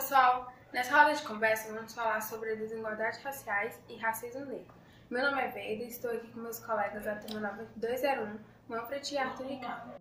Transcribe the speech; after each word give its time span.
pessoal! 0.00 0.50
Nessa 0.72 0.96
roda 0.96 1.14
de 1.14 1.22
conversa 1.24 1.74
vamos 1.74 1.92
falar 1.92 2.22
sobre 2.22 2.56
desigualdades 2.56 3.22
raciais 3.22 3.78
e 3.86 3.96
racismo 3.96 4.46
negro. 4.46 4.72
Meu 5.10 5.22
nome 5.22 5.42
é 5.42 5.48
Veida 5.48 5.84
e 5.84 5.88
estou 5.88 6.10
aqui 6.10 6.26
com 6.28 6.40
meus 6.40 6.58
colegas 6.58 7.04
da 7.04 7.16
turma 7.16 7.40
9201, 7.40 8.38
Manfred 8.66 9.14
e 9.14 9.18
Arthur 9.18 9.46
Ricardo. 9.46 10.00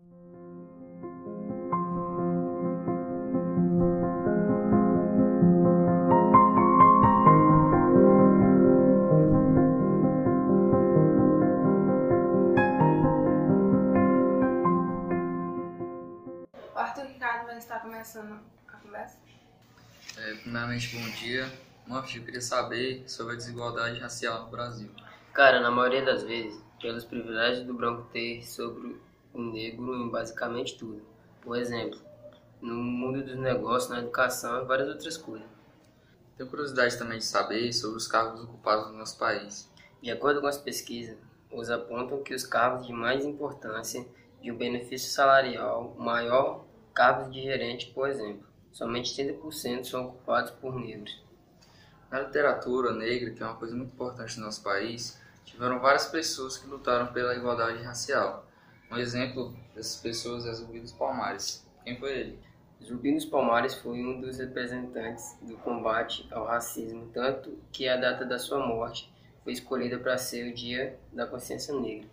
O 16.74 16.80
Arthur 16.80 17.04
Ricardo 17.04 17.48
vai 17.48 17.58
estar 17.58 17.82
começando 17.82 18.40
a 18.66 18.78
conversa. 18.78 19.20
É, 20.22 20.34
primeiramente, 20.34 20.98
bom 20.98 21.10
dia. 21.12 21.50
Manfred, 21.88 22.18
eu 22.18 22.26
queria 22.26 22.42
saber 22.42 23.04
sobre 23.08 23.34
a 23.34 23.38
desigualdade 23.38 24.00
racial 24.00 24.44
no 24.44 24.52
Brasil. 24.52 24.90
Cara, 25.34 25.62
na 25.62 25.72
maioria 25.72 26.04
das 26.04 26.24
vezes, 26.24 26.62
pelos 26.82 27.06
privilégios 27.06 27.66
do 27.66 27.74
branco 27.74 28.10
ter 28.12 28.46
sobre 28.46 29.00
o 29.34 29.42
negro 29.42 29.96
em 29.96 30.10
basicamente 30.10 30.78
tudo. 30.78 31.02
Por 31.42 31.58
exemplo, 31.58 31.98
no 32.62 32.76
mundo 32.76 33.24
dos 33.24 33.38
negócios, 33.38 33.90
na 33.90 34.00
educação 34.00 34.62
e 34.62 34.66
várias 34.66 34.90
outras 34.90 35.16
coisas. 35.16 35.48
Tenho 36.36 36.50
curiosidade 36.50 36.98
também 36.98 37.20
de 37.20 37.26
saber 37.26 37.72
sobre 37.72 37.98
os 37.98 38.08
cargos 38.08 38.44
ocupados 38.44 38.92
no 38.92 38.98
nosso 38.98 39.18
país. 39.18 39.72
De 40.02 40.12
acordo 40.12 40.42
com 40.42 40.48
as 40.48 40.58
pesquisas, 40.58 41.18
os 41.50 41.70
apontam 41.70 42.22
que 42.22 42.34
os 42.34 42.46
cargos 42.46 42.86
de 42.86 42.92
mais 42.92 43.24
importância 43.24 44.06
de 44.42 44.52
um 44.52 44.58
benefício 44.58 45.12
salarial 45.12 45.96
maior, 45.98 46.66
cargos 46.94 47.32
de 47.32 47.42
gerente, 47.42 47.88
por 47.94 48.10
exemplo, 48.10 48.49
somente 48.72 49.14
30% 49.22 49.86
são 49.86 50.08
ocupados 50.08 50.52
por 50.52 50.76
negros. 50.80 51.22
Na 52.10 52.22
literatura 52.22 52.94
negra, 52.94 53.32
que 53.32 53.44
é 53.44 53.46
uma 53.46 53.56
coisa 53.56 53.76
muito 53.76 53.94
importante 53.94 54.40
no 54.40 54.46
nosso 54.46 54.64
país, 54.64 55.20
tiveram 55.46 55.80
várias 55.80 56.08
pessoas 56.08 56.58
que 56.58 56.68
lutaram 56.68 57.14
pela 57.14 57.36
igualdade 57.36 57.84
racial. 57.84 58.48
Um 58.92 58.98
exemplo 58.98 59.56
dessas 59.76 60.02
pessoas 60.02 60.46
é 60.46 60.54
Zumbi 60.54 60.80
dos 60.80 60.92
Palmares. 60.92 61.66
Quem 61.84 61.98
foi 62.00 62.12
ele? 62.18 62.40
Zumbi 62.84 63.14
dos 63.14 63.26
Palmares 63.26 63.76
foi 63.76 64.00
um 64.00 64.22
dos 64.22 64.40
representantes 64.40 65.38
do 65.42 65.58
combate 65.58 66.28
ao 66.32 66.46
racismo, 66.46 67.10
tanto 67.14 67.60
que 67.72 67.88
a 67.88 67.98
data 67.98 68.26
da 68.26 68.40
sua 68.40 68.66
morte 68.66 69.12
foi 69.44 69.54
escolhida 69.54 70.00
para 70.00 70.18
ser 70.18 70.52
o 70.52 70.56
Dia 70.56 70.98
da 71.12 71.28
Consciência 71.28 71.74
Negra. 71.74 72.08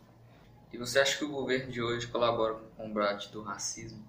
E 0.72 0.76
você 0.76 0.98
acha 0.98 1.16
que 1.16 1.24
o 1.24 1.30
governo 1.30 1.70
de 1.70 1.80
hoje 1.80 2.08
colabora 2.08 2.54
com 2.54 2.64
o 2.64 2.86
combate 2.86 3.30
do 3.30 3.42
racismo? 3.42 4.04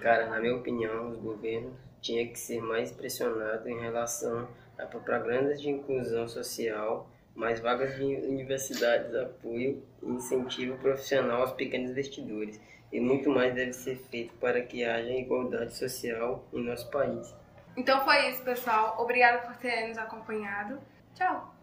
Cara, 0.00 0.26
na 0.28 0.38
minha 0.38 0.54
opinião, 0.54 1.10
os 1.10 1.18
governos 1.18 1.74
tinham 2.00 2.28
que 2.28 2.38
ser 2.38 2.60
mais 2.60 2.92
pressionados 2.92 3.66
em 3.66 3.80
relação 3.80 4.48
a 4.78 4.86
propagandas 4.86 5.60
de 5.60 5.70
inclusão 5.70 6.28
social, 6.28 7.10
mais 7.34 7.60
vagas 7.60 7.96
de 7.96 8.04
universidades, 8.04 9.14
apoio 9.14 9.82
e 10.02 10.06
incentivo 10.06 10.76
profissional 10.78 11.42
aos 11.42 11.52
pequenos 11.52 11.90
investidores. 11.90 12.60
E 12.92 13.00
muito 13.00 13.28
mais 13.30 13.54
deve 13.54 13.72
ser 13.72 13.96
feito 13.96 14.32
para 14.34 14.62
que 14.62 14.84
haja 14.84 15.10
igualdade 15.10 15.74
social 15.74 16.46
em 16.52 16.62
nosso 16.62 16.90
país. 16.90 17.34
Então 17.76 18.04
foi 18.04 18.30
isso, 18.30 18.42
pessoal. 18.42 18.96
Obrigada 18.98 19.38
por 19.38 19.56
ter 19.56 19.88
nos 19.88 19.98
acompanhado. 19.98 20.78
Tchau! 21.14 21.55